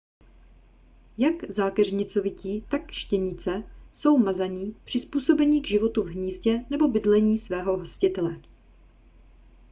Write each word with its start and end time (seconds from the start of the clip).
jak 1.17 1.51
zákeřnicovití 1.51 2.61
tak 2.71 2.91
štěnice 2.91 3.63
jsou 3.93 4.17
mazaní 4.17 4.75
přizpůsobení 4.85 5.61
k 5.61 5.67
životu 5.67 6.03
v 6.03 6.07
hnízdě 6.07 6.65
nebo 6.69 6.87
bydlení 6.87 7.37
svého 7.37 7.77
hostitele 7.77 8.35